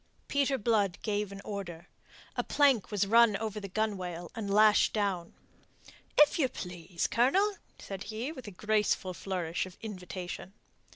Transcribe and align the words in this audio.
Peter 0.27 0.57
Blood 0.57 0.97
gave 1.03 1.31
an 1.31 1.41
order. 1.45 1.87
A 2.35 2.43
plank 2.43 2.89
was 2.89 3.05
run 3.05 3.35
out 3.35 3.41
over 3.43 3.59
the 3.59 3.67
gunwale, 3.69 4.31
and 4.33 4.51
lashed 4.51 4.93
down. 4.93 5.35
"If 6.17 6.39
you 6.39 6.49
please, 6.49 7.05
Colonel," 7.05 7.57
said 7.77 8.05
he, 8.05 8.31
with 8.31 8.47
a 8.47 8.49
graceful 8.51 9.13
flourish 9.13 9.67
of 9.67 9.77
invitation. 9.83 10.53